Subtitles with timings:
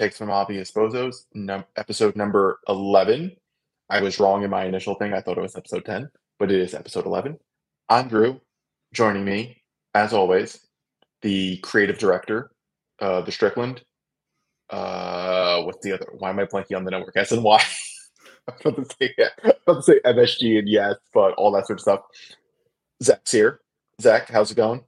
[0.00, 3.36] Takes from Obvious Bozos, num- episode number 11.
[3.90, 5.12] I was wrong in my initial thing.
[5.12, 7.38] I thought it was episode 10, but it is episode 11.
[7.90, 8.40] I'm Drew.
[8.94, 9.62] Joining me,
[9.94, 10.66] as always,
[11.20, 12.50] the creative director,
[13.00, 13.82] uh, the Strickland.
[14.70, 16.06] Uh, what's the other?
[16.16, 17.14] Why am I blanking on the network?
[17.14, 17.62] S and Y.
[18.48, 21.34] I was about to say, yeah, I was about to say MSG and yes, but
[21.34, 22.00] all that sort of stuff.
[23.02, 23.60] Zach's here.
[24.00, 24.82] Zach, how's it going?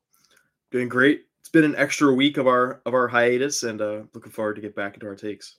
[0.70, 1.26] Doing great.
[1.52, 4.74] Been an extra week of our of our hiatus, and uh, looking forward to get
[4.74, 5.56] back into our takes.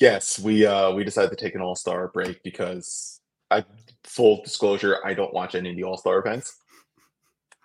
[0.00, 3.20] Yes, we uh we decided to take an all-star break because
[3.50, 3.64] I
[4.04, 6.56] full disclosure, I don't watch any of the all-star events.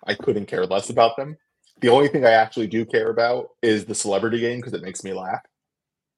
[0.06, 1.36] I couldn't care less about them.
[1.80, 5.04] The only thing I actually do care about is the celebrity game because it makes
[5.04, 5.40] me laugh.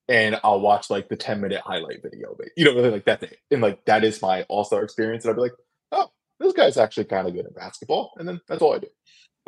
[0.09, 2.53] And I'll watch like the 10 minute highlight video of it.
[2.57, 3.39] You know, really like that it.
[3.51, 5.25] And like that is my all-star experience.
[5.25, 5.53] And I'll be like,
[5.93, 6.11] oh,
[6.41, 8.13] this guy's actually kind of good at basketball.
[8.17, 8.89] And then that's all I do.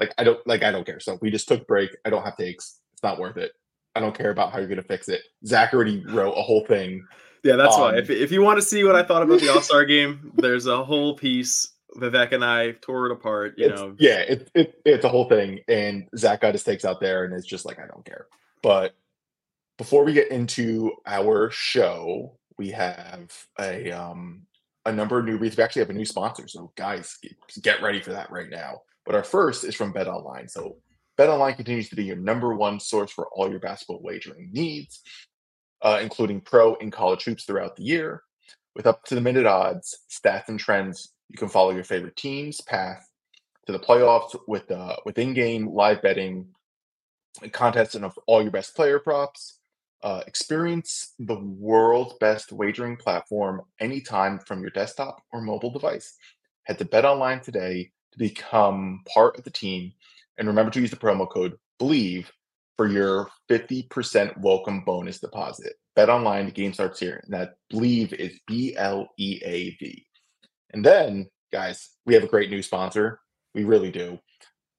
[0.00, 0.98] Like I don't like I don't care.
[0.98, 1.90] So we just took a break.
[2.04, 2.80] I don't have takes.
[2.92, 3.52] It's not worth it.
[3.94, 5.20] I don't care about how you're gonna fix it.
[5.46, 7.06] Zach already wrote a whole thing.
[7.42, 7.90] Yeah, that's why.
[7.90, 10.32] Um, If, if you want to see what I thought about the All Star game,
[10.36, 11.72] there's a whole piece.
[11.96, 13.54] Vivek and I tore it apart.
[13.56, 15.60] You know, yeah, it, it it's a whole thing.
[15.68, 18.26] And Zach got his takes out there and it's just like I don't care.
[18.62, 18.94] But
[19.76, 24.46] before we get into our show, we have a um
[24.86, 25.56] a number of new newbies.
[25.56, 26.46] We actually have a new sponsor.
[26.48, 28.82] So guys, get, get ready for that right now.
[29.10, 30.46] But our first is from Bet Online.
[30.46, 30.76] So
[31.16, 35.00] Bet Online continues to be your number one source for all your basketball wagering needs,
[35.82, 38.22] uh, including pro and college hoops throughout the year.
[38.76, 42.60] With up to the minute odds, stats, and trends, you can follow your favorite team's
[42.60, 43.04] path
[43.66, 46.46] to the playoffs with uh, with in-game live betting,
[47.50, 49.58] contests, and of all your best player props.
[50.04, 56.14] Uh, experience the world's best wagering platform anytime from your desktop or mobile device.
[56.62, 59.92] Head to Bet Online today to become part of the team,
[60.38, 62.26] and remember to use the promo code BLEAV
[62.76, 65.74] for your 50% welcome bonus deposit.
[65.96, 70.06] Bet Online, the game starts here, and that BLEAV is B L E A V.
[70.72, 73.20] And then, guys, we have a great new sponsor.
[73.54, 74.18] We really do.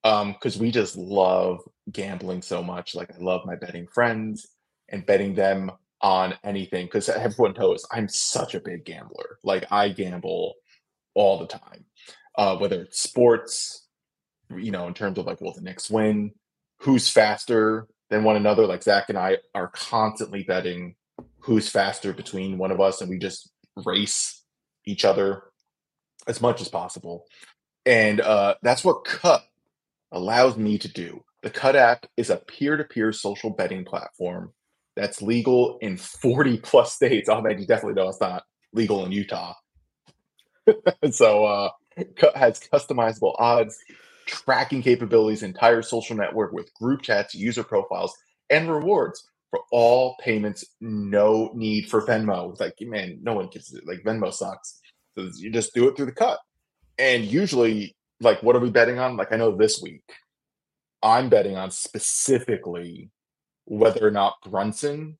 [0.04, 1.60] Um, because we just love
[1.92, 2.94] gambling so much.
[2.94, 4.48] Like I love my betting friends
[4.88, 5.70] and betting them
[6.00, 6.86] on anything.
[6.86, 9.38] Because everyone knows I'm such a big gambler.
[9.44, 10.54] Like I gamble
[11.14, 11.84] all the time.
[12.36, 13.86] Uh, whether it's sports,
[14.56, 16.32] you know, in terms of like, will the Knicks win?
[16.80, 18.66] Who's faster than one another?
[18.66, 20.96] Like Zach and I are constantly betting
[21.40, 23.50] who's faster between one of us, and we just
[23.84, 24.42] race
[24.86, 25.42] each other
[26.26, 27.26] as much as possible.
[27.84, 29.42] And uh, that's what Cut
[30.12, 31.24] allows me to do.
[31.42, 34.52] The Cut app is a peer to peer social betting platform
[34.94, 37.28] that's legal in 40 plus states.
[37.28, 39.54] Oh, man, you definitely know it's not legal in Utah.
[41.10, 41.70] so, uh,
[42.34, 43.78] has customizable odds,
[44.26, 48.16] tracking capabilities, entire social network with group chats, user profiles,
[48.50, 50.64] and rewards for all payments.
[50.80, 52.58] No need for Venmo.
[52.58, 53.86] Like, man, no one gives it.
[53.86, 54.80] Like, Venmo sucks.
[55.16, 56.38] So you just do it through the cut.
[56.98, 59.16] And usually, like, what are we betting on?
[59.16, 60.04] Like, I know this week,
[61.02, 63.10] I'm betting on specifically
[63.64, 65.18] whether or not Brunson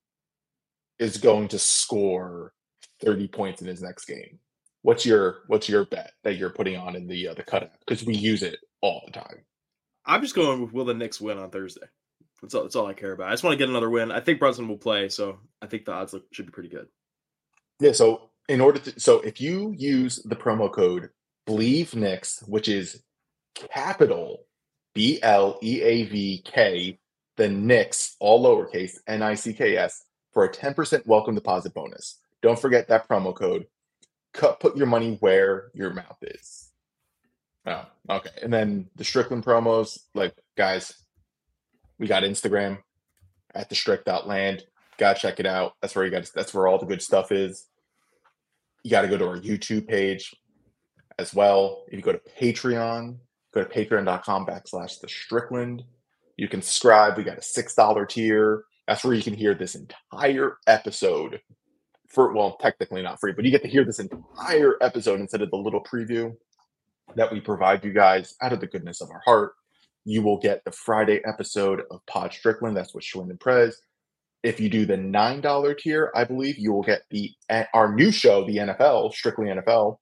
[0.99, 2.53] is going to score
[3.03, 4.39] 30 points in his next game.
[4.83, 8.05] What's your what's your bet that you're putting on in the uh, the cut because
[8.05, 9.43] we use it all the time.
[10.05, 11.87] I'm just going with will the Knicks win on Thursday.
[12.41, 12.63] That's all.
[12.63, 13.29] That's all I care about.
[13.29, 14.11] I just want to get another win.
[14.11, 16.87] I think Brunson will play, so I think the odds look should be pretty good.
[17.79, 21.09] Yeah, so in order to so if you use the promo code
[21.45, 23.01] Believe Knicks, which is
[23.55, 24.45] capital
[24.93, 26.99] B L E A V K,
[27.37, 30.03] the Knicks, all lowercase N I C K S,
[30.33, 32.19] for a 10% welcome deposit bonus.
[32.41, 33.67] Don't forget that promo code.
[34.33, 36.71] Cut put your money where your mouth is.
[37.65, 38.31] Oh, okay.
[38.41, 40.93] And then the Strickland promos, like guys,
[41.99, 42.79] we got Instagram
[43.53, 44.63] at the strict.land.
[44.97, 45.73] Gotta check it out.
[45.81, 47.67] That's where you got that's where all the good stuff is.
[48.83, 50.35] You gotta go to our YouTube page
[51.17, 51.83] as well.
[51.87, 53.17] If you go to Patreon,
[53.53, 55.83] go to patreon.com backslash the Strickland.
[56.37, 57.17] You can subscribe.
[57.17, 58.63] We got a six dollar tier.
[58.87, 61.39] That's where you can hear this entire episode
[62.13, 65.49] for well, technically not free, but you get to hear this entire episode instead of
[65.49, 66.33] the little preview.
[67.15, 69.53] that we provide you guys out of the goodness of our heart.
[70.05, 72.77] You will get the Friday episode of Pod Strickland.
[72.77, 73.81] That's with Schwinn and Prez.
[74.43, 77.31] If you do the nine dollar tier, I believe you will get the
[77.73, 79.97] our new show, the NFL Strictly NFL,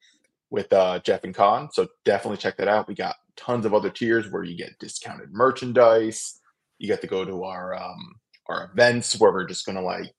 [0.50, 1.70] with uh, Jeff and Con.
[1.72, 2.88] So definitely check that out.
[2.88, 6.40] We got tons of other tiers where you get discounted merchandise.
[6.80, 8.16] You get to go to our um,
[8.48, 10.16] our events where we're just gonna like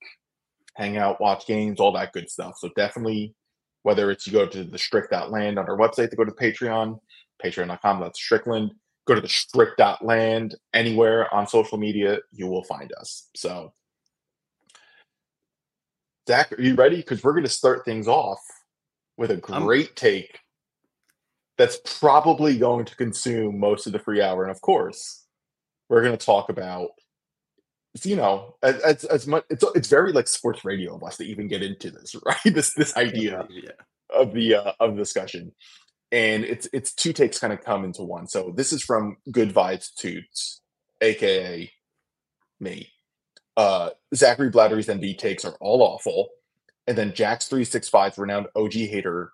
[0.74, 2.54] hang out, watch games, all that good stuff.
[2.58, 3.34] So definitely,
[3.82, 6.98] whether it's you go to the strict.land on our website to go to Patreon,
[7.42, 8.72] patreon.com, that's Strickland.
[9.06, 13.28] Go to the strict.land anywhere on social media, you will find us.
[13.34, 13.72] So
[16.28, 16.96] Zach, are you ready?
[16.96, 18.38] Because we're going to start things off
[19.16, 19.94] with a great I'm...
[19.96, 20.38] take
[21.58, 24.42] that's probably going to consume most of the free hour.
[24.42, 25.26] And of course,
[25.88, 26.90] we're going to talk about,
[28.02, 31.48] you know, as, as, much, it's, it's very like sports radio of us to even
[31.48, 32.36] get into this, right?
[32.44, 33.70] This, this idea yeah.
[34.14, 35.52] of the, uh, of the discussion.
[36.10, 38.26] And it's, it's two takes kind of come into one.
[38.26, 40.60] So this is from Good Vibes Toots,
[41.00, 41.70] AKA
[42.60, 42.92] me
[43.56, 46.28] uh, Zachary Blattery's Embiid takes are all awful.
[46.86, 49.32] And then Jack's 365's renowned OG hater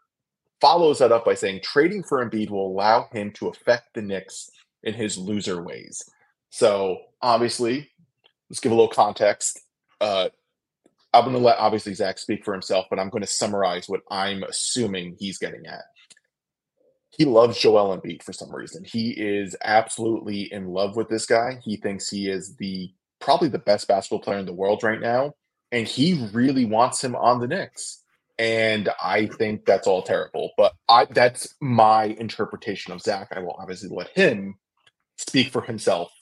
[0.61, 4.51] follows that up by saying trading for Embiid will allow him to affect the Knicks
[4.83, 6.03] in his loser ways.
[6.51, 7.91] So obviously,
[8.49, 9.61] let's give a little context.
[10.01, 10.29] Uh,
[11.13, 14.03] I'm going to let obviously Zach speak for himself, but I'm going to summarize what
[14.11, 15.85] I'm assuming he's getting at.
[17.11, 18.85] He loves Joel Embiid for some reason.
[18.85, 21.59] He is absolutely in love with this guy.
[21.65, 25.35] He thinks he is the probably the best basketball player in the world right now,
[25.73, 28.05] and he really wants him on the Knicks.
[28.39, 30.51] And I think that's all terrible.
[30.57, 33.29] But I that's my interpretation of Zach.
[33.35, 34.57] I will obviously let him
[35.17, 36.13] speak for himself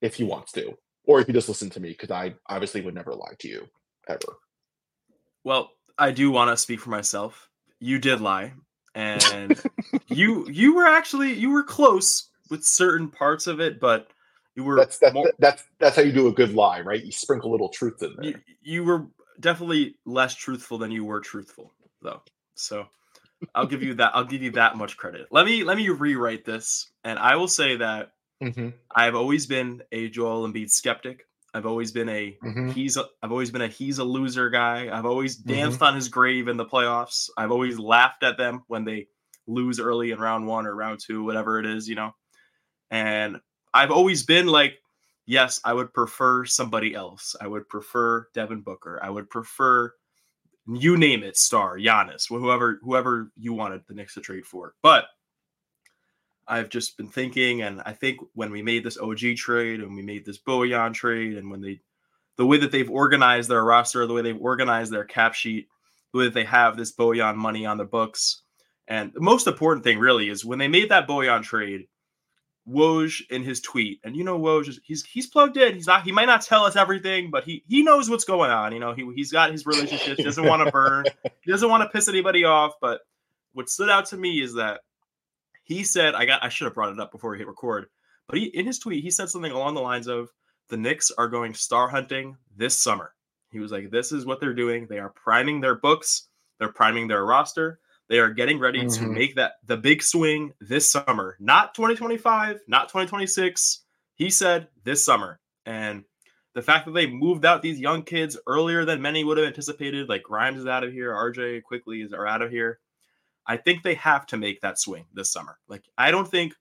[0.00, 0.72] if he wants to,
[1.06, 3.66] or if you just listen to me, because I obviously would never lie to you
[4.08, 4.38] ever.
[5.44, 7.48] Well, I do want to speak for myself.
[7.78, 8.52] You did lie,
[8.94, 9.60] and
[10.08, 14.08] you you were actually you were close with certain parts of it, but
[14.54, 17.04] you were that's that's, more, that's that's how you do a good lie, right?
[17.04, 18.30] You sprinkle a little truth in there.
[18.30, 19.06] You, you were
[19.40, 21.72] definitely less truthful than you were truthful,
[22.02, 22.22] though.
[22.54, 22.86] So
[23.54, 24.12] I'll give you that.
[24.14, 25.28] I'll give you that much credit.
[25.30, 28.12] Let me let me rewrite this, and I will say that
[28.42, 28.68] mm-hmm.
[28.94, 31.26] I've always been a Joel Embiid skeptic.
[31.54, 32.70] I've always been a mm-hmm.
[32.70, 34.90] he's a, I've always been a he's a loser guy.
[34.92, 35.52] I've always mm-hmm.
[35.52, 35.86] danced mm-hmm.
[35.86, 37.30] on his grave in the playoffs.
[37.36, 39.08] I've always laughed at them when they
[39.46, 42.14] lose early in round one or round two, whatever it is, you know.
[42.90, 43.40] And
[43.72, 44.74] I've always been like,
[45.24, 47.34] yes, I would prefer somebody else.
[47.40, 49.00] I would prefer Devin Booker.
[49.02, 49.92] I would prefer
[50.68, 54.74] you name it, star Giannis, whoever whoever you wanted the Knicks to trade for.
[54.82, 55.06] But
[56.48, 60.02] I've just been thinking, and I think when we made this OG trade and we
[60.02, 61.80] made this Bojan trade, and when they
[62.36, 65.68] the way that they've organized their roster, the way they've organized their cap sheet,
[66.12, 68.42] the way that they have this Bojan money on the books.
[68.86, 71.88] And the most important thing really is when they made that Bojan trade,
[72.68, 75.74] Woj in his tweet, and you know Woj he's he's plugged in.
[75.74, 78.72] He's not he might not tell us everything, but he he knows what's going on.
[78.72, 80.16] You know he he's got his relationships.
[80.16, 81.06] He doesn't want to burn.
[81.42, 82.74] He doesn't want to piss anybody off.
[82.80, 83.02] But
[83.52, 84.80] what stood out to me is that
[85.66, 87.86] he said I got I should have brought it up before we hit record,
[88.28, 90.30] but he in his tweet he said something along the lines of
[90.68, 93.12] the Knicks are going star hunting this summer.
[93.50, 94.86] He was like, this is what they're doing.
[94.88, 96.28] They are priming their books.
[96.58, 97.80] They're priming their roster.
[98.08, 99.04] They are getting ready mm-hmm.
[99.04, 103.82] to make that the big swing this summer, not 2025, not 2026.
[104.14, 105.40] He said this summer.
[105.64, 106.04] And
[106.54, 110.08] the fact that they moved out these young kids earlier than many would have anticipated,
[110.08, 112.78] like Grimes is out of here, RJ Quickley is are out of here.
[113.46, 115.58] I think they have to make that swing this summer.
[115.68, 116.54] Like I don't think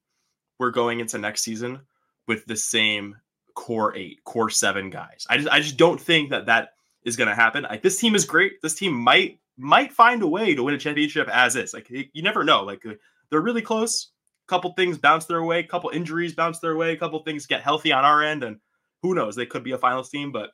[0.59, 1.81] we're going into next season
[2.27, 3.15] with the same
[3.55, 5.25] core eight, core seven guys.
[5.29, 6.69] I just I just don't think that that
[7.03, 7.63] is going to happen.
[7.63, 8.61] Like this team is great.
[8.61, 11.73] This team might might find a way to win a championship as is.
[11.73, 12.63] Like you never know.
[12.63, 12.83] Like
[13.29, 14.11] they're really close.
[14.47, 17.47] A couple things bounce their way, a couple injuries bounce their way, a couple things
[17.47, 18.57] get healthy on our end, and
[19.01, 19.35] who knows?
[19.35, 20.31] They could be a finals team.
[20.31, 20.51] But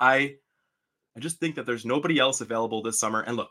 [0.00, 0.36] I,
[1.16, 3.20] I just think that there's nobody else available this summer.
[3.20, 3.50] And look,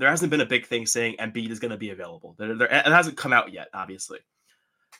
[0.00, 2.34] there hasn't been a big thing saying Embiid is going to be available.
[2.38, 4.18] There, there, it hasn't come out yet, obviously.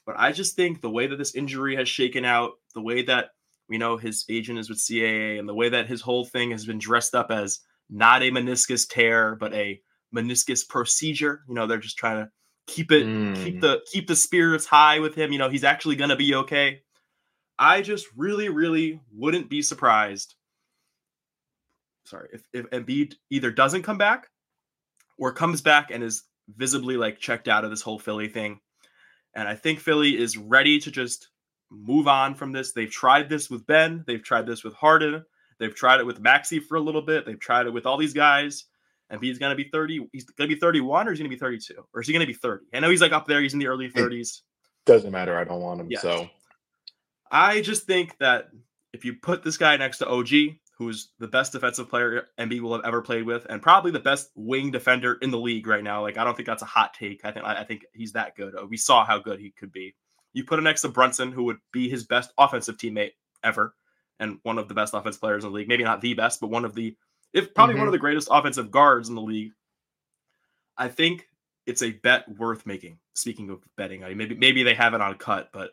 [0.05, 3.31] But I just think the way that this injury has shaken out, the way that
[3.67, 6.67] we know his agent is with CAA, and the way that his whole thing has
[6.67, 9.81] been dressed up as not a meniscus tear, but a
[10.15, 11.45] meniscus procedure.
[11.49, 12.31] You know, they're just trying to
[12.67, 13.43] keep it, mm.
[13.43, 15.33] keep the keep the spirits high with him.
[15.33, 16.83] You know, he's actually gonna be okay.
[17.59, 20.35] I just really, really wouldn't be surprised.
[22.05, 24.30] Sorry, if if Embiid either doesn't come back
[25.21, 26.25] or comes back and is
[26.57, 28.59] visibly like checked out of this whole Philly thing.
[29.37, 31.29] And I think Philly is ready to just
[31.71, 32.73] move on from this.
[32.73, 35.25] They've tried this with Ben, they've tried this with Harden.
[35.61, 37.27] They've tried it with Maxey for a little bit.
[37.27, 38.65] They've tried it with all these guys,
[39.11, 40.09] And he's gonna be 30.
[40.13, 41.75] He's gonna be 31 or he's gonna be 32?
[41.93, 42.65] Or is he gonna be 30?
[42.73, 44.41] I know he's like up there, he's in the early 30s.
[44.87, 45.37] Doesn't matter.
[45.37, 45.89] I don't want him.
[45.91, 46.01] Yeah.
[46.01, 46.31] So
[47.31, 48.49] I just think that
[48.95, 52.73] if you put this guy next to OG, who's the best defensive player Embiid will
[52.73, 56.01] have ever played with, and probably the best wing defender in the league right now.
[56.01, 57.21] Like I don't think that's a hot take.
[57.23, 58.55] I think I think he's that good.
[58.67, 59.95] We saw how good he could be.
[60.33, 63.11] You put him next to Brunson, who would be his best offensive teammate
[63.45, 63.75] ever,
[64.19, 65.69] and one of the best offensive players in the league.
[65.69, 66.97] Maybe not the best, but one of the,
[67.35, 67.93] if probably one of mm-hmm.
[67.93, 69.53] the greatest offensive guards in the league.
[70.79, 71.29] I think
[71.67, 73.01] it's a bet worth making.
[73.13, 75.73] Speaking of betting, I mean, maybe maybe they have it on cut, but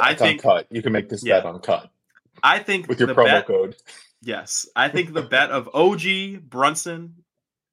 [0.00, 0.66] I it's on think cut.
[0.68, 1.36] You can make this Yeah.
[1.36, 1.92] bet on cut
[2.42, 3.76] I think with your the promo bet, code.
[4.22, 7.14] Yes, I think the bet of OG Brunson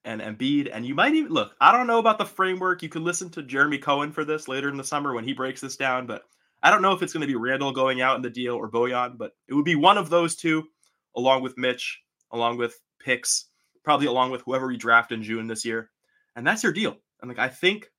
[0.03, 1.55] and Embiid, and you might even look.
[1.59, 2.83] I don't know about the framework.
[2.83, 5.61] You could listen to Jeremy Cohen for this later in the summer when he breaks
[5.61, 6.23] this down, but
[6.61, 8.69] I don't know if it's going to be Randle going out in the deal or
[8.69, 10.67] Bojan, but it would be one of those two,
[11.15, 13.47] along with Mitch, along with picks,
[13.83, 15.89] probably along with whoever we draft in June this year,
[16.35, 16.97] and that's your deal.
[17.21, 17.89] And like I think,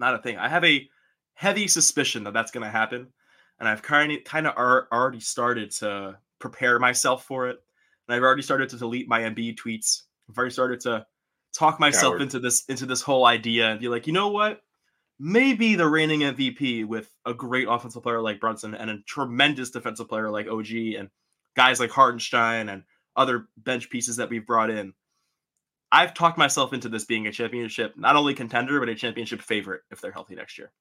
[0.00, 0.38] not a thing.
[0.38, 0.88] I have a
[1.34, 3.08] heavy suspicion that that's going to happen,
[3.62, 7.60] and I've kind of kind of already started to prepare myself for it.
[8.08, 10.02] And I've already started to delete my Embiid tweets.
[10.28, 11.06] I've already started to
[11.56, 12.22] talk myself Coward.
[12.22, 14.62] into this into this whole idea and be like, you know what?
[15.20, 20.08] Maybe the reigning MVP with a great offensive player like Brunson and a tremendous defensive
[20.08, 21.10] player like OG and
[21.54, 22.82] guys like Hartenstein and
[23.14, 24.92] other bench pieces that we've brought in.
[25.92, 29.82] I've talked myself into this being a championship, not only contender, but a championship favorite
[29.92, 30.72] if they're healthy next year.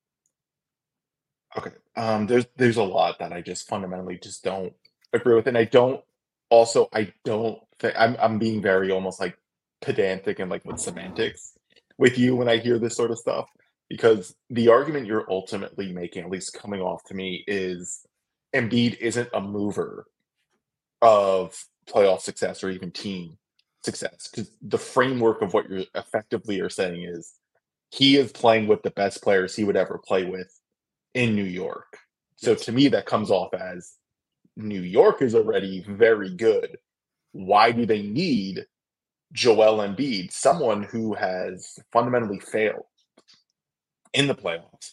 [1.57, 1.71] Okay.
[1.95, 4.73] Um, there's there's a lot that I just fundamentally just don't
[5.13, 6.01] agree with, and I don't.
[6.49, 9.37] Also, I don't think I'm I'm being very almost like
[9.81, 11.57] pedantic and like with semantics
[11.97, 13.49] with you when I hear this sort of stuff
[13.89, 18.05] because the argument you're ultimately making, at least coming off to me, is
[18.55, 20.05] Embiid isn't a mover
[21.01, 23.37] of playoff success or even team
[23.83, 27.33] success because the framework of what you're effectively are saying is
[27.89, 30.60] he is playing with the best players he would ever play with
[31.13, 31.97] in New York.
[32.35, 33.93] So to me, that comes off as
[34.55, 36.77] New York is already very good.
[37.33, 38.65] Why do they need
[39.31, 42.85] Joel Embiid, someone who has fundamentally failed
[44.13, 44.91] in the playoffs?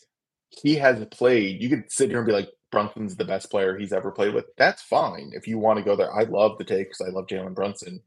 [0.50, 1.62] He has played.
[1.62, 4.44] You could sit here and be like, Brunson's the best player he's ever played with.
[4.56, 6.12] That's fine if you want to go there.
[6.12, 7.00] I love the takes.
[7.00, 8.02] I love Jalen Brunson,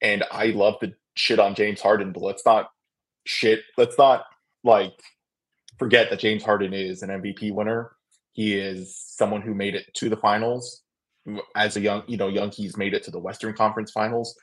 [0.00, 2.12] and I love the shit on James Harden.
[2.12, 2.70] But let's not
[3.26, 3.62] shit.
[3.76, 4.24] Let's not
[4.62, 4.92] like
[5.78, 7.92] forget that James Harden is an MVP winner.
[8.32, 10.82] He is someone who made it to the finals
[11.54, 12.50] as a young, you know, young.
[12.50, 14.36] He's made it to the Western Conference Finals.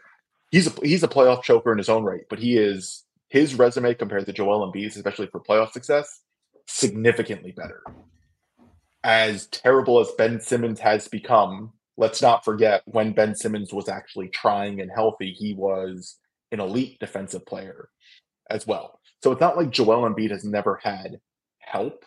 [0.50, 3.93] He's a he's a playoff choker in his own right, but he is his resume
[3.93, 6.21] compared to Joel Embiid's, especially for playoff success,
[6.67, 7.83] significantly better.
[9.03, 14.27] As terrible as Ben Simmons has become, let's not forget when Ben Simmons was actually
[14.29, 16.17] trying and healthy, he was
[16.51, 17.89] an elite defensive player
[18.50, 19.00] as well.
[19.24, 21.20] So it's not like Joel Embiid has never had
[21.60, 22.06] help.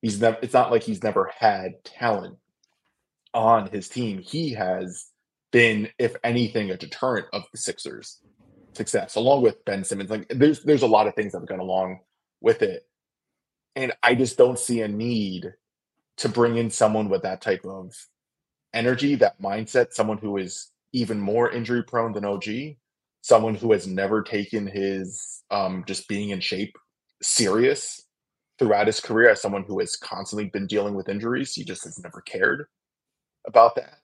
[0.00, 0.38] He's never.
[0.42, 2.36] It's not like he's never had talent
[3.34, 4.18] on his team.
[4.18, 5.06] He has
[5.50, 8.20] been, if anything, a deterrent of the Sixers'
[8.72, 10.10] success, along with Ben Simmons.
[10.10, 12.00] Like there's there's a lot of things that have gone along
[12.40, 12.84] with it,
[13.76, 15.52] and I just don't see a need
[16.18, 17.94] to bring in someone with that type of
[18.74, 22.44] energy, that mindset, someone who is even more injury prone than OG,
[23.22, 26.76] someone who has never taken his um, just being in shape
[27.22, 28.04] serious
[28.58, 31.54] throughout his career as someone who has constantly been dealing with injuries.
[31.54, 32.66] He just has never cared
[33.46, 33.98] about that.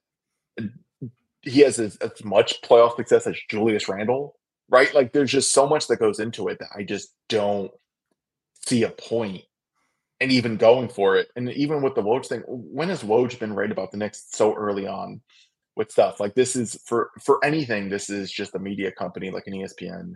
[1.42, 4.36] He has as, as much playoff success as Julius Randle,
[4.68, 4.92] right?
[4.94, 7.70] Like there's just so much that goes into it that I just don't
[8.66, 9.42] see a point
[10.20, 11.28] and even going for it.
[11.36, 14.54] And even with the Woj thing, when has Woj been right about the Knicks so
[14.54, 15.20] early on
[15.78, 16.20] with stuff?
[16.20, 20.14] Like this is for for anything, this is just a media company like an ESPN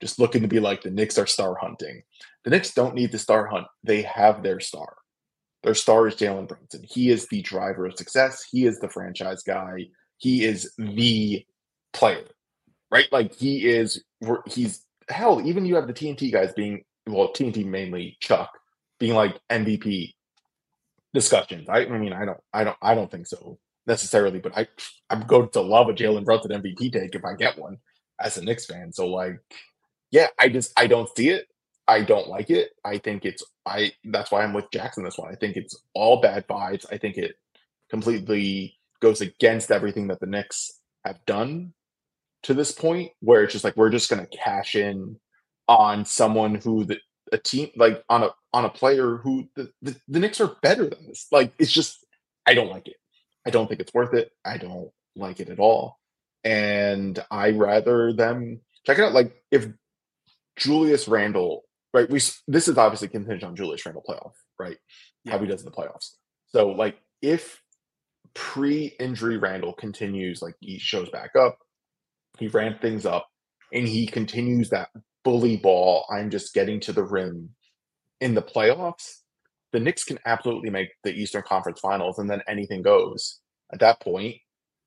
[0.00, 2.02] just looking to be like the Knicks are star hunting.
[2.42, 3.66] The Knicks don't need the star hunt.
[3.84, 4.96] They have their star.
[5.62, 6.82] Their star is Jalen Brunson.
[6.82, 8.44] He is the driver of success.
[8.50, 9.86] He is the franchise guy.
[10.18, 11.44] He is the
[11.92, 12.24] player,
[12.90, 13.10] right?
[13.12, 14.02] Like he is.
[14.46, 15.40] He's hell.
[15.46, 18.50] Even you have the TNT guys being well, TNT mainly Chuck
[18.98, 20.12] being like MVP
[21.12, 21.68] discussions.
[21.68, 24.66] I, I mean, I don't, I don't, I don't think so necessarily, but I,
[25.10, 27.78] I'm going to love a Jalen Brunson MVP take if I get one
[28.20, 28.92] as a Knicks fan.
[28.92, 29.38] So like,
[30.10, 31.46] yeah, I just, I don't see it.
[31.86, 32.70] I don't like it.
[32.84, 35.30] I think it's, I, that's why I'm with Jackson this one.
[35.30, 36.86] I think it's all bad vibes.
[36.90, 37.36] I think it
[37.90, 41.74] completely goes against everything that the Knicks have done
[42.44, 45.18] to this point, where it's just like, we're just going to cash in
[45.68, 46.98] on someone who the,
[47.32, 50.88] a team like on a on a player who the, the, the Knicks are better
[50.88, 51.26] than this.
[51.32, 52.04] Like it's just
[52.46, 52.96] I don't like it.
[53.46, 54.30] I don't think it's worth it.
[54.44, 55.98] I don't like it at all.
[56.42, 59.12] And I rather them check it out.
[59.12, 59.68] Like if
[60.56, 62.08] Julius Randle, right?
[62.08, 64.76] We this is obviously contingent on Julius Randle playoff, right?
[65.24, 65.32] Yeah.
[65.32, 66.10] How he does in the playoffs.
[66.48, 67.60] So like if
[68.34, 71.58] pre-injury Randle continues, like he shows back up,
[72.38, 73.28] he ramped things up,
[73.72, 74.88] and he continues that
[75.22, 76.04] bully ball.
[76.10, 77.50] I'm just getting to the rim
[78.20, 79.20] in the playoffs.
[79.74, 83.40] The Knicks can absolutely make the Eastern Conference Finals, and then anything goes
[83.72, 84.36] at that point.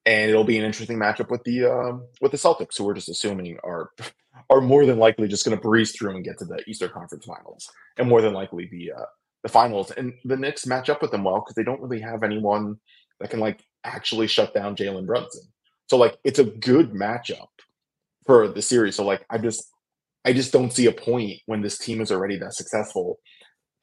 [0.05, 3.09] And it'll be an interesting matchup with the uh, with the Celtics, who we're just
[3.09, 3.91] assuming are
[4.49, 7.25] are more than likely just going to breeze through and get to the Eastern Conference
[7.25, 9.05] Finals, and more than likely the uh,
[9.43, 9.91] the finals.
[9.91, 12.77] And the Knicks match up with them well because they don't really have anyone
[13.19, 15.43] that can like actually shut down Jalen Brunson.
[15.89, 17.49] So like it's a good matchup
[18.25, 18.95] for the series.
[18.95, 19.65] So like I just
[20.23, 23.19] I just don't see a point when this team is already that successful.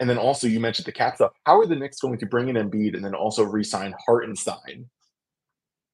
[0.00, 1.32] And then also you mentioned the cap stuff.
[1.44, 4.88] How are the Knicks going to bring in Embiid and then also re-sign Hartenstein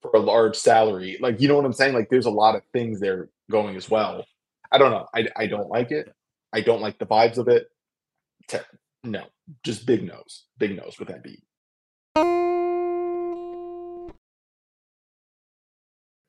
[0.01, 1.19] for a large salary?
[1.21, 1.95] Like you know what I'm saying?
[1.95, 4.25] Like there's a lot of things there going as well.
[4.73, 5.07] I don't know.
[5.15, 6.15] I I don't like it.
[6.53, 7.71] I don't like the vibes of it.
[9.05, 9.25] No,
[9.63, 11.23] just big nose, big nose with that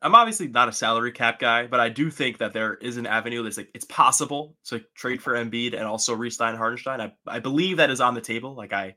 [0.01, 3.05] I'm obviously not a salary cap guy, but I do think that there is an
[3.05, 7.01] avenue that's like it's possible to trade for Embiid and also re-sign Hartenstein.
[7.01, 8.55] I, I believe that is on the table.
[8.55, 8.96] Like I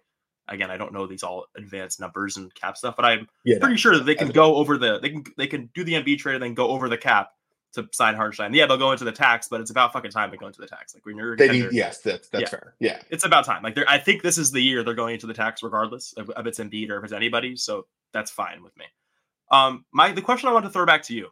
[0.48, 3.74] again, I don't know these all advanced numbers and cap stuff, but I'm yeah, pretty
[3.74, 6.18] no, sure that they can go over the they can they can do the Embiid
[6.18, 7.30] trade and then go over the cap
[7.74, 8.54] to sign Hartenstein.
[8.54, 10.66] Yeah, they'll go into the tax, but it's about fucking time to go into the
[10.66, 10.94] tax.
[10.94, 12.48] Like when you're they need, yes, that's that's yeah.
[12.48, 12.74] fair.
[12.80, 13.62] Yeah, it's about time.
[13.62, 16.46] Like I think this is the year they're going into the tax, regardless of, if
[16.46, 17.56] it's Embiid or if it's anybody.
[17.56, 18.86] So that's fine with me.
[19.50, 21.28] Um, my the question I want to throw back to you.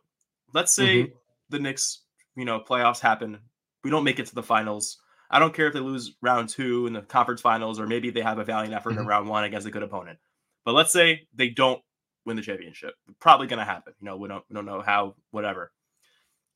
[0.53, 1.15] Let's say mm-hmm.
[1.51, 2.03] the Knicks,
[2.37, 3.39] you know, playoffs happen.
[3.85, 4.99] We don't make it to the finals.
[5.31, 8.21] I don't care if they lose round two in the conference finals, or maybe they
[8.21, 9.01] have a valiant effort mm-hmm.
[9.01, 10.19] in round one against a good opponent.
[10.65, 11.83] But let's say they don't
[12.27, 12.95] win the championship.
[13.19, 13.95] Probably going to happen.
[14.01, 15.15] You know, we don't we don't know how.
[15.31, 15.73] Whatever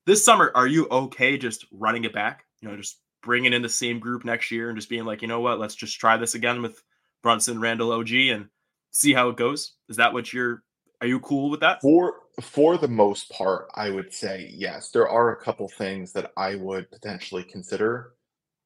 [0.06, 2.44] this summer, are you okay just running it back?
[2.60, 5.28] You know, just bringing in the same group next year and just being like, you
[5.28, 6.82] know what, let's just try this again with
[7.22, 8.46] Brunson, Randle, OG, and
[8.92, 9.74] see how it goes.
[9.88, 10.62] Is that what you're?
[11.00, 11.80] Are you cool with that?
[11.82, 14.90] For for the most part, I would say yes.
[14.90, 18.12] There are a couple things that I would potentially consider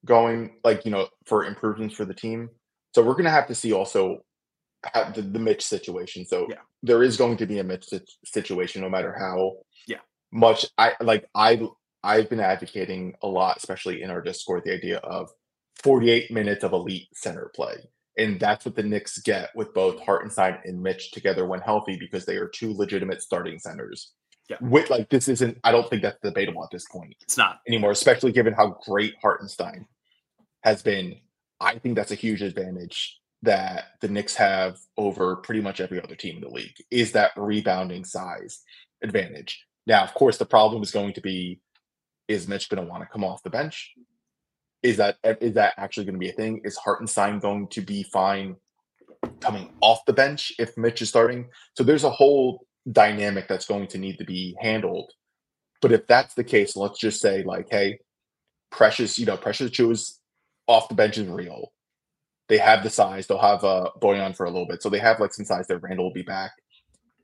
[0.04, 2.50] going, like you know, for improvements for the team.
[2.94, 4.24] So we're going to have to see also
[4.94, 6.24] the, the Mitch situation.
[6.24, 6.56] So yeah.
[6.82, 7.88] there is going to be a Mitch
[8.24, 9.98] situation, no matter how yeah
[10.32, 11.60] much I like I
[12.02, 15.30] I've been advocating a lot, especially in our Discord, the idea of
[15.82, 17.76] 48 minutes of elite center play.
[18.18, 22.25] And that's what the Knicks get with both Hartenstein and Mitch together when healthy because
[22.25, 24.12] they are two legitimate starting centers.
[24.49, 24.57] Yeah.
[24.61, 27.14] With like this isn't I don't think that's debatable at this point.
[27.20, 29.87] It's not anymore, especially given how great Hartenstein
[30.62, 31.16] has been.
[31.61, 36.16] I think that's a huge advantage that the Knicks have over pretty much every other
[36.16, 38.62] team in the league is that rebounding size
[39.03, 39.64] advantage.
[39.87, 41.61] Now, of course, the problem is going to be:
[42.29, 43.92] is Mitch going to want to come off the bench?
[44.82, 46.60] Is that is that actually going to be a thing?
[46.64, 48.56] Is Hartenstein going to be fine
[49.40, 51.48] coming off the bench if Mitch is starting?
[51.76, 55.10] So there's a whole dynamic that's going to need to be handled.
[55.82, 57.98] But if that's the case, let's just say like, hey,
[58.70, 60.18] Precious, you know, Precious Achiuwa's
[60.66, 61.72] off the bench is real.
[62.48, 63.26] They have the size.
[63.26, 65.78] They'll have uh, Bojan for a little bit, so they have like some size there.
[65.78, 66.52] Randle will be back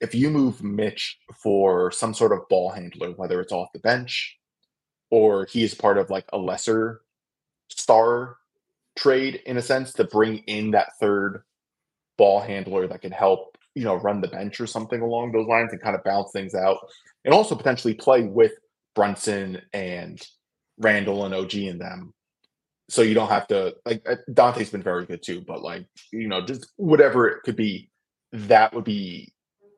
[0.00, 4.36] if you move Mitch for some sort of ball handler, whether it's off the bench
[5.10, 7.00] or he is part of like a lesser
[7.68, 8.36] star
[8.96, 11.42] trade in a sense to bring in that third
[12.16, 15.72] ball handler that can help, you know, run the bench or something along those lines
[15.72, 16.78] and kind of balance things out
[17.24, 18.52] and also potentially play with
[18.94, 20.20] Brunson and
[20.78, 22.14] Randle and OG in them.
[22.88, 26.44] So you don't have to like Dante's been very good too, but like, you know,
[26.44, 27.90] just whatever it could be,
[28.32, 29.32] that would be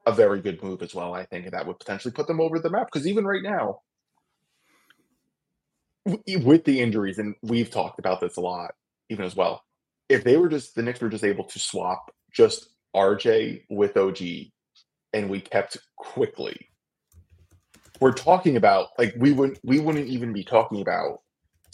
[0.07, 1.14] a very good move as well.
[1.14, 3.81] I think and that would potentially put them over the map because even right now,
[6.38, 8.75] with the injuries, and we've talked about this a lot,
[9.11, 9.62] even as well.
[10.09, 14.21] If they were just the Knicks were just able to swap just RJ with OG,
[15.12, 16.71] and we kept Quickley.
[18.01, 21.21] we're talking about like we wouldn't we wouldn't even be talking about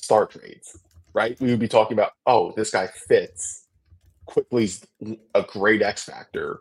[0.00, 0.78] star trades,
[1.14, 1.38] right?
[1.40, 3.66] We would be talking about oh this guy fits.
[4.26, 4.86] Quickley's
[5.34, 6.60] a great X factor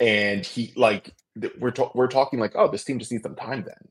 [0.00, 1.14] and he like
[1.58, 3.88] we're we're talking like oh this team just needs some time then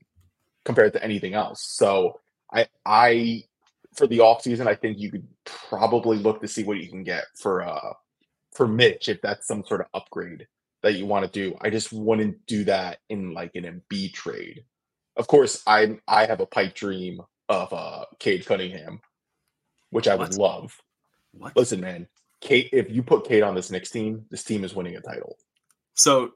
[0.64, 2.18] compared to anything else so
[2.52, 3.42] i i
[3.94, 7.02] for the off season i think you could probably look to see what you can
[7.02, 7.92] get for uh
[8.52, 10.46] for mitch if that's some sort of upgrade
[10.82, 14.64] that you want to do i just wouldn't do that in like an Embiid trade
[15.16, 19.00] of course i i have a pipe dream of uh cade cunningham
[19.90, 20.80] which i would love
[21.32, 21.56] what?
[21.56, 22.06] listen man
[22.40, 25.36] Cade, if you put Cade on this Knicks team, this team is winning a title.
[25.94, 26.32] So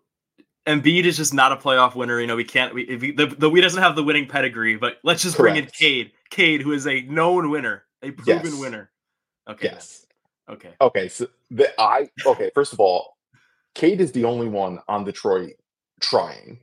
[0.66, 2.20] Embiid is just not a playoff winner.
[2.20, 2.74] You know, we can't.
[2.74, 5.56] We if he, the the we doesn't have the winning pedigree, but let's just bring
[5.56, 5.76] in Correct.
[5.78, 6.12] Cade.
[6.30, 8.58] Cade, who is a known winner, a proven Yes.
[8.60, 8.90] winner.
[9.48, 9.68] Okay.
[9.72, 10.06] Yes.
[10.48, 10.74] Okay.
[10.80, 11.08] Okay.
[11.08, 12.50] So the I okay.
[12.54, 13.16] First of all,
[13.74, 15.52] Cade is the only one on Detroit
[16.00, 16.60] trying.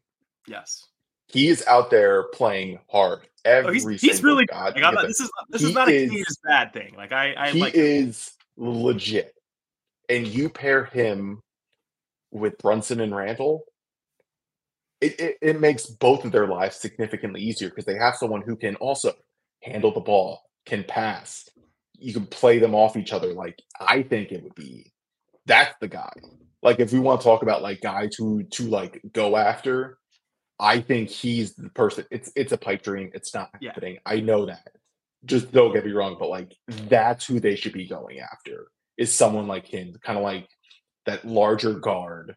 [0.47, 0.87] Yes.
[1.27, 4.45] He is out there playing hard every Oh, he's he's really.
[4.47, 4.73] God.
[4.73, 6.95] Like, not, this is this is not a is- Cade is bad thing.
[6.97, 7.73] Like I I he like.
[7.75, 7.81] him.
[7.85, 9.35] is legit.
[10.09, 11.41] And you pair him
[12.31, 13.63] with Brunson and Randle,
[15.01, 18.55] it, it, it makes both of their lives significantly easier because they have someone who
[18.55, 19.13] can also
[19.63, 21.49] handle the ball, can pass.
[21.97, 23.33] You can play them off each other.
[23.33, 24.91] Like I think it would be
[25.45, 26.11] that's the guy.
[26.63, 29.97] Like if we want to talk about like guys who to like go after,
[30.59, 32.05] I think he's the person.
[32.11, 33.09] It's it's a pipe dream.
[33.13, 33.69] It's not Yeah.
[33.69, 33.97] happening.
[34.05, 34.67] I know that.
[35.25, 39.13] Just don't get me wrong, but like that's who they should be going after is
[39.13, 40.47] someone like him, kind of like
[41.05, 42.35] that larger guard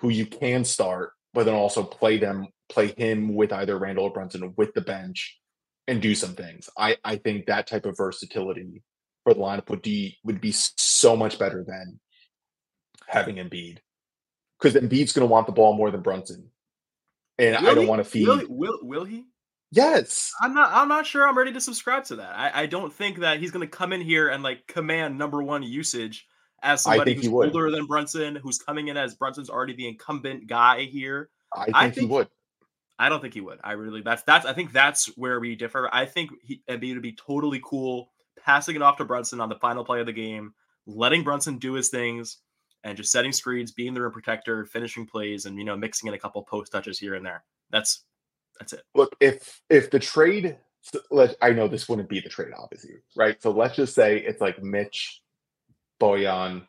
[0.00, 4.10] who you can start, but then also play them, play him with either Randle or
[4.10, 5.38] Brunson with the bench
[5.86, 6.70] and do some things.
[6.78, 8.82] I I think that type of versatility
[9.22, 12.00] for the lineup would be would be so much better than
[13.06, 13.80] having Embiid
[14.58, 16.48] because Embiid's going to want the ball more than Brunson,
[17.38, 17.86] and I don't he?
[17.86, 18.26] want to feed.
[18.26, 19.26] Will, will will he?
[19.70, 20.72] Yes, I'm not.
[20.72, 21.28] I'm not sure.
[21.28, 22.34] I'm ready to subscribe to that.
[22.34, 25.42] I, I don't think that he's going to come in here and like command number
[25.42, 26.26] one usage
[26.62, 27.48] as I somebody think he who's would.
[27.48, 31.30] older than Brunson, who's coming in as Brunson's already the incumbent guy here.
[31.54, 32.28] I think, I he would.
[32.98, 33.58] I don't think he would.
[33.62, 34.02] I really.
[34.02, 34.46] That's that's.
[34.46, 35.88] I think that's where we differ.
[35.92, 38.10] I think he, Embiid would be totally cool
[38.46, 40.54] passing it off to Brunson on the final play of the game,
[40.86, 42.38] letting Brunson do his things,
[42.84, 46.14] and just setting screens, being the rim protector, finishing plays, and you know mixing in
[46.14, 47.44] a couple post touches here and there.
[47.70, 48.04] That's
[48.58, 48.82] that's it.
[48.94, 50.56] Look, if if the trade,
[51.10, 53.42] let I know this wouldn't be the trade, obviously, right?
[53.42, 55.20] So let's just say it's like Mitch,
[56.00, 56.66] Bojan,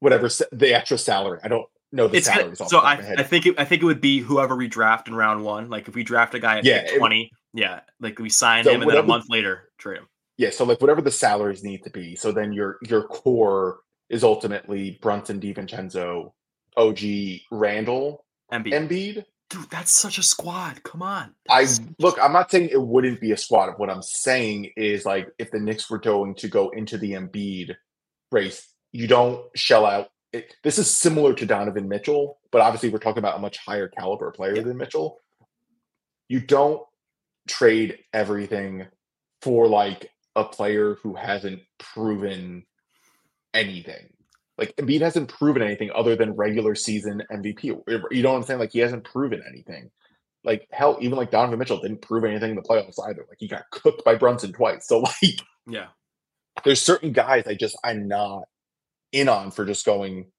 [0.00, 1.38] whatever the extra salary.
[1.42, 2.70] I don't know the It's gonna- salaries.
[2.70, 3.20] so I, of my head.
[3.20, 5.68] I think it, I think it would be whoever we draft in round one.
[5.70, 8.64] Like if we draft a guy at Yeah, pick it- twenty, yeah, like we sign
[8.64, 10.08] So him and then a month later trade him.
[10.36, 12.16] yeah, so like whatever the salaries need to be.
[12.16, 16.32] So then your your core is ultimately Brunson, DiVincenzo,
[16.76, 16.98] OG,
[17.52, 18.72] Randle, Embiid.
[18.72, 19.24] Embiid.
[19.48, 20.80] Dude, that's such a squad.
[20.84, 21.34] Come on.
[21.48, 21.66] I
[21.98, 23.74] look, I'm not saying it wouldn't be a squad.
[23.78, 27.74] What I'm saying is like if the Knicks were going to go into the Embiid
[28.32, 30.08] race, you don't shell out.
[30.32, 33.88] It, this is similar to Donovan Mitchell, but obviously we're talking about a much higher
[33.88, 34.62] caliber player Yeah.
[34.62, 35.20] than Mitchell.
[36.28, 36.82] You don't
[37.48, 38.86] trade everything
[39.42, 42.64] for like a player who hasn't proven
[43.52, 44.12] anything.
[44.56, 47.64] Like Embiid hasn't proven anything other than regular season MVP.
[47.64, 48.60] You know what I'm saying?
[48.60, 49.90] Like he hasn't proven anything.
[50.44, 53.24] Like hell, even like Donovan Mitchell didn't prove anything in the playoffs either.
[53.28, 54.86] Like he got cooked by Brunson twice.
[54.86, 55.86] So like yeah.
[56.64, 58.44] There's certain guys I just I'm not
[59.12, 60.30] in on for just going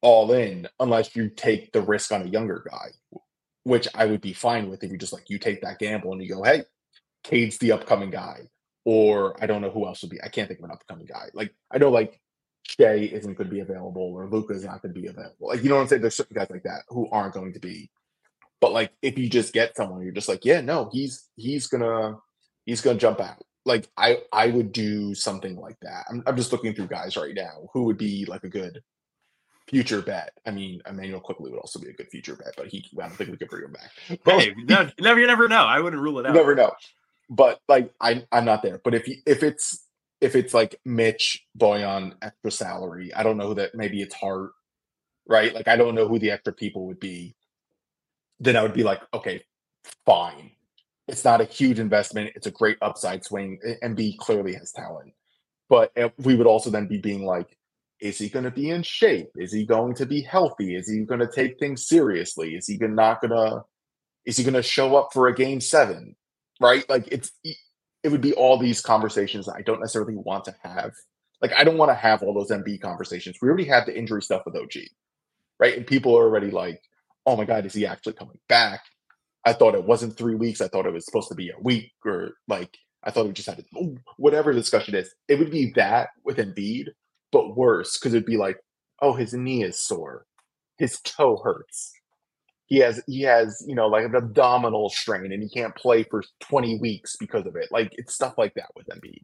[0.00, 3.20] all in unless you take the risk on a younger guy,
[3.64, 6.22] which I would be fine with if you just like you take that gamble and
[6.22, 6.64] you go, hey,
[7.22, 8.48] Cade's the upcoming guy.
[8.86, 10.20] Or I don't know who else would be.
[10.22, 11.30] I can't think of an upcoming guy.
[11.32, 12.20] Like I know like
[12.64, 15.48] Shai isn't going to be available or Luka's not going to be available.
[15.48, 16.02] Like you know what I'm saying?
[16.02, 17.90] There's certain guys like that who aren't going to be.
[18.60, 22.18] But like if you just get someone, you're just like, yeah, no, he's he's gonna
[22.66, 23.42] he's gonna jump out.
[23.64, 26.04] Like I I would do something like that.
[26.10, 28.82] I'm I'm just looking through guys right now who would be like a good
[29.68, 30.32] future bet.
[30.46, 33.16] I mean, Immanuel Quickley would also be a good future bet, but he I don't
[33.16, 34.20] think we could bring him back.
[34.24, 35.64] But Hey, no, never you never know.
[35.64, 36.34] I wouldn't rule it out.
[36.34, 36.72] never know.
[37.30, 38.80] But like I I'm not there.
[38.84, 39.86] But if you if it's
[40.20, 44.52] if it's like Mitch Bojan extra salary, I don't know that maybe it's Hart,
[45.26, 45.54] right?
[45.54, 47.34] Like I don't know who the extra people would be.
[48.40, 49.42] Then I would be like, okay,
[50.04, 50.50] fine.
[51.06, 52.32] It's not a huge investment.
[52.34, 53.58] It's a great upside swing.
[53.82, 55.12] And Embiid clearly has talent.
[55.68, 57.56] But uh, we would also then be being like,
[58.00, 59.30] is he going to be in shape?
[59.36, 60.74] Is he going to be healthy?
[60.76, 62.54] Is he going to take things seriously?
[62.54, 63.62] Is he not going to?
[64.26, 66.16] Is he going to show up for a game seven?
[66.60, 66.88] Right?
[66.88, 67.32] Like it's
[68.04, 70.92] it would be all these conversations I don't necessarily want to have.
[71.40, 73.36] Like I don't want to have all those Embiid conversations.
[73.40, 74.72] We already have the injury stuff with OG,
[75.58, 75.76] right?
[75.76, 76.80] And people are already like,
[77.26, 78.82] "Oh my god, is he actually coming back?"
[79.44, 80.60] I thought it wasn't three weeks.
[80.60, 83.48] I thought it was supposed to be a week, or like I thought we just
[83.48, 85.14] had to, oh, whatever the discussion is.
[85.28, 86.88] It would be that with Embiid,
[87.30, 88.58] but worse because it'd be like,
[89.02, 90.26] "Oh, his knee is sore,
[90.78, 91.92] his toe hurts."
[92.66, 96.22] He has he has you know like an abdominal strain and he can't play for
[96.40, 97.68] 20 weeks because of it.
[97.70, 99.22] Like it's stuff like that with Embiid,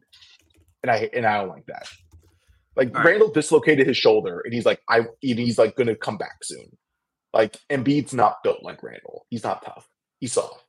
[0.83, 1.87] and I and I don't like that.
[2.75, 3.11] Like All right.
[3.11, 6.43] Randle dislocated his shoulder and he's like I and he's like going to come back
[6.43, 6.77] soon.
[7.33, 9.25] Like Embiid's not built like Randle.
[9.29, 9.87] He's not tough.
[10.21, 10.63] He's soft.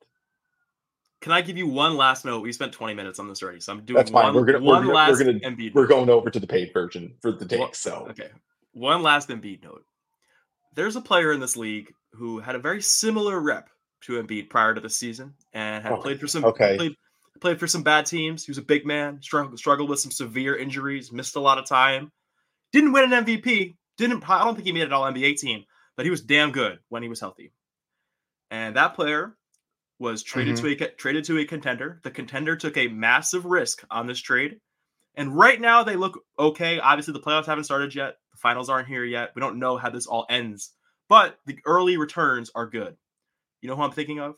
[1.20, 2.40] Can I give you one last note?
[2.42, 4.24] We spent 20 minutes on this already, so I'm doing That's fine.
[4.24, 7.14] one, We're gonna- we're one gonna- we're gonna- We're going over to the paid version
[7.22, 7.76] for the take.
[7.76, 8.30] So Okay.
[8.72, 9.84] One last Embiid note.
[10.74, 13.68] there's a player in this league who had a very similar rep
[14.00, 16.02] to Embiid prior to the season and had Okay.
[16.02, 16.76] played for some Okay.
[16.76, 16.96] played,
[17.40, 18.44] played for some bad teams.
[18.46, 21.66] He was a big man, struggled struggled with some severe injuries, missed a lot of
[21.66, 22.10] time.
[22.72, 23.76] Didn't win an MVP.
[23.98, 26.80] Didn't I don't think he made it all NBA team, but he was damn good
[26.88, 27.52] when he was healthy.
[28.50, 29.36] And that player
[29.98, 32.00] was traded to a traded to a contender.
[32.02, 34.58] The contender took a massive risk on this trade.
[35.14, 36.80] And right now they look okay.
[36.80, 38.16] Obviously the playoffs haven't started yet.
[38.32, 39.30] The finals aren't here yet.
[39.34, 40.72] We don't know how this all ends.
[41.08, 42.96] But the early returns are good.
[43.60, 44.36] You know who I'm thinking of?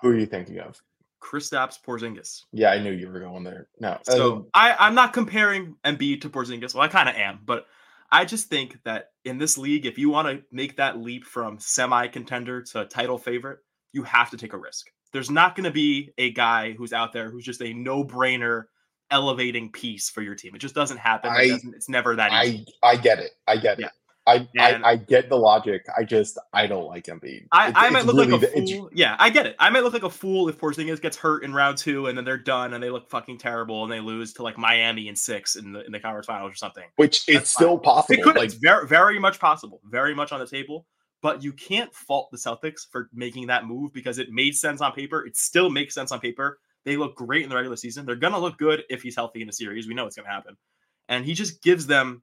[0.00, 0.80] Who are you thinking of?
[1.22, 2.44] Kristaps Porzingis.
[2.52, 3.68] Yeah, I knew you were going there.
[3.78, 3.98] No.
[4.04, 6.74] So um, I, I'm not comparing Embiid to Porzingis.
[6.74, 7.66] Well, I kind of am, but
[8.10, 11.58] I just think that in this league, if you want to make that leap from
[11.60, 13.58] semi-contender to title favorite,
[13.92, 14.90] you have to take a risk.
[15.12, 18.64] There's not going to be a guy who's out there who's just a no-brainer
[19.10, 20.54] elevating piece for your team.
[20.54, 21.32] It just doesn't happen.
[21.36, 22.66] It doesn't- it's never that easy.
[22.82, 23.32] I I get it.
[23.46, 23.90] I get it.
[24.26, 25.84] I, I I get the logic.
[25.96, 27.46] I just I don't like Embiid.
[27.50, 28.90] I, I might look really like a fool.
[28.92, 29.56] Yeah, I get it.
[29.58, 32.24] I might look like a fool if Porzingis gets hurt in round two and then
[32.24, 35.56] they're done and they look fucking terrible and they lose to like Miami in six
[35.56, 36.84] in the in the conference finals or something.
[36.96, 38.20] which That's it's still possible.
[38.20, 38.36] It could.
[38.36, 39.80] Like it's very, very much possible.
[39.86, 40.86] Very much on the table.
[41.22, 44.92] But you can't fault the Celtics for making that move because it made sense on
[44.92, 45.24] paper.
[45.26, 46.58] It still makes sense on paper.
[46.84, 48.06] They look great in the regular season.
[48.06, 49.86] They're gonna look good if he's healthy in the series.
[49.86, 50.56] We know it's gonna happen.
[51.08, 52.22] And he just gives them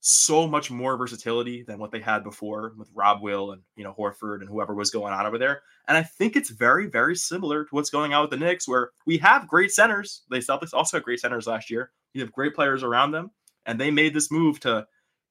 [0.00, 3.94] so much more versatility than what they had before with Rob Will and you know
[3.98, 5.62] Horford and whoever was going on over there.
[5.88, 8.90] And I think it's very, very similar to what's going on with the Knicks, where
[9.06, 10.22] we have great centers.
[10.28, 11.90] The Celtics also had great centers last year.
[12.14, 13.30] You have great players around them,
[13.66, 14.86] and they made this move to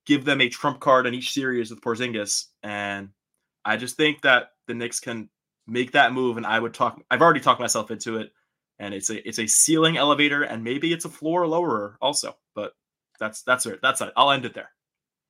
[0.08, 2.46] give them a trump card in each series with Porzingis.
[2.64, 3.10] And
[3.66, 5.30] I just think that the Knicks can
[5.68, 6.38] make that move.
[6.38, 7.02] And I would talk.
[7.12, 8.32] I've already talked myself into it,
[8.80, 12.38] and it's a it's a ceiling elevator, and maybe it's a floor lowerer also.
[12.56, 12.74] But
[13.20, 13.80] that's that's it.
[13.84, 14.14] That's it.
[14.18, 14.72] I'll end it there.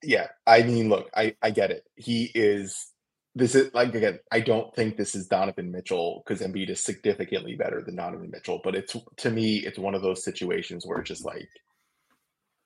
[0.04, 1.86] yeah, I mean, look, I I get it.
[1.96, 2.92] He is.
[3.36, 4.20] This is like again.
[4.32, 8.62] I don't think this is Donovan Mitchell because Embiid is significantly better than Donovan Mitchell.
[8.63, 11.50] But it's to me, it's one of those situations where it's just like,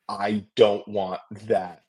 [0.10, 1.84] I don't want that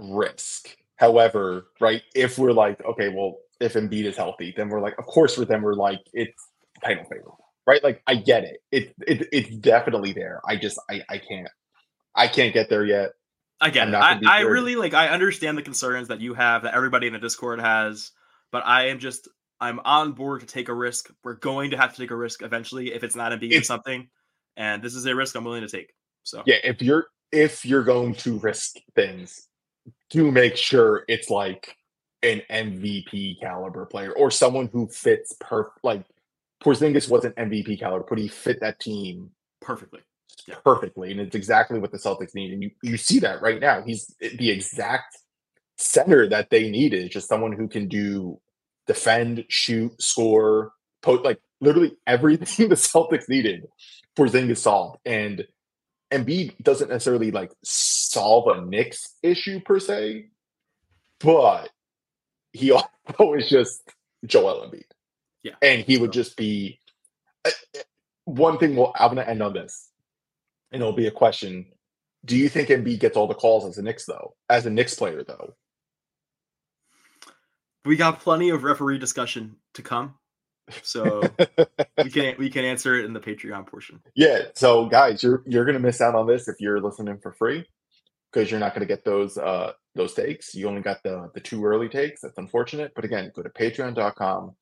[0.00, 0.76] risk.
[0.96, 5.06] However, right, if we're like, okay, well, if Embiid is healthy, then we're like, of
[5.06, 6.48] course, with them, we're like, it's
[6.84, 7.34] title favorite,
[7.66, 7.82] right?
[7.82, 8.62] Like, I get it.
[8.70, 10.40] It, it it's definitely there.
[10.46, 11.48] I just, I, I can't,
[12.14, 13.12] I can't get there yet.
[13.60, 13.94] I get it.
[13.94, 14.94] I, I really like.
[14.94, 18.10] I understand the concerns that you have, that everybody in the Discord has,
[18.50, 19.28] but I am just.
[19.62, 21.10] I'm on board to take a risk.
[21.22, 23.66] We're going to have to take a risk eventually if it's not a being It's-
[23.66, 24.08] something,
[24.56, 25.92] and this is a risk I'm willing to take.
[26.22, 29.48] So Yeah, if you're if you're going to risk things,
[30.10, 31.76] do make sure it's like
[32.22, 36.04] an MVP caliber player or someone who fits per like
[36.62, 40.00] Porzingis wasn't MVP caliber, but he fit that team perfectly.
[40.46, 40.56] Yeah.
[40.64, 42.52] perfectly, and it's exactly what the Celtics need.
[42.52, 43.82] And you, you see that right now.
[43.82, 45.16] He's the exact
[45.76, 48.40] center that they needed, just someone who can do
[48.86, 53.66] defend, shoot, score, po- like literally everything the Celtics needed.
[54.16, 55.46] Porzingis solved, and
[56.10, 60.26] Embiid doesn't necessarily like solve a Knicks issue per se,
[61.20, 61.70] but
[62.52, 63.82] he also is just
[64.26, 64.84] Joel Embiid.
[65.42, 65.54] Yeah.
[65.62, 66.78] and he would just be
[67.46, 67.80] uh, uh,
[68.26, 68.76] one thing.
[68.76, 69.88] Well, I'm gonna end on this,
[70.70, 71.66] and it'll be a question.
[72.26, 74.34] Do you think Embiid gets all the calls as a Knicks though?
[74.50, 75.54] As a Knicks player though?
[77.86, 80.16] We got plenty of referee discussion to come,
[80.82, 81.22] so
[82.02, 84.00] we can we can answer it in the Patreon portion.
[84.14, 84.44] Yeah.
[84.54, 87.64] So guys, you're you're gonna miss out on this if you're listening for free
[88.32, 90.54] because you're not gonna get those uh those takes.
[90.54, 92.20] You only got the the two early takes.
[92.20, 92.92] That's unfortunate.
[92.94, 94.54] But again, go to patreon.com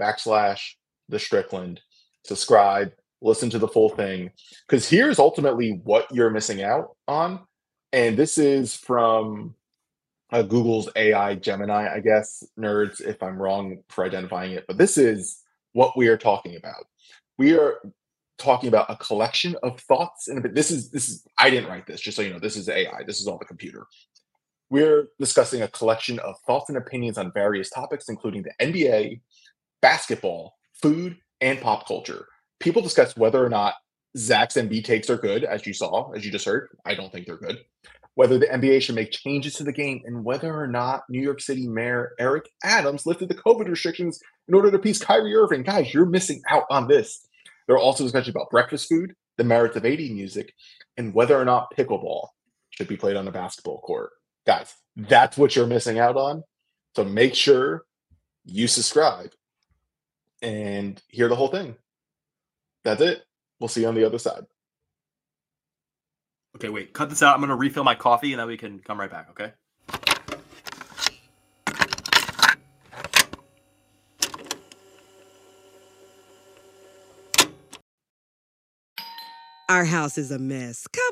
[0.00, 0.74] backslash
[1.08, 1.80] the Strickland,
[2.24, 2.92] subscribe,
[3.22, 4.30] listen to the full thing.
[4.66, 7.40] Because here's ultimately what you're missing out on.
[7.92, 9.54] And this is from
[10.32, 14.64] uh, Google's AI Gemini, I guess, nerds, if I'm wrong for identifying it.
[14.66, 15.42] But this is
[15.76, 16.86] what we are talking about.
[17.36, 17.82] We are
[18.38, 22.00] talking about a collection of thoughts and this is this is I didn't write this
[22.00, 23.86] just so you know this is AI this is all the computer.
[24.70, 29.20] We're discussing a collection of thoughts and opinions on various topics including the NBA
[29.82, 32.26] basketball food and pop culture.
[32.58, 33.74] People discuss whether or not
[34.16, 36.68] Zach's Embiid takes are good as you saw as you just heard.
[36.86, 37.58] I don't think they're good
[38.16, 41.40] whether the NBA should make changes to the game and whether or not New York
[41.40, 45.94] City Mayor Eric Adams lifted the COVID restrictions in order to appease Kyrie Irving guys
[45.94, 47.26] you're missing out on this
[47.66, 50.54] there are also discussions about breakfast food, the merits of 80 music,
[50.96, 52.28] and whether or not pickleball
[52.70, 54.10] should be played on a basketball court.
[54.46, 56.44] Guys, that's what you're missing out on.
[56.94, 57.84] So make sure
[58.44, 59.32] you subscribe
[60.40, 61.76] and hear the whole thing.
[62.84, 63.24] That's it.
[63.58, 64.44] We'll see you on the other side.
[66.56, 66.94] Okay, wait.
[66.94, 67.34] Cut this out.
[67.34, 69.52] I'm going to refill my coffee and then we can come right back, okay?
[79.68, 80.86] Our house is a mess.
[80.86, 81.05] Come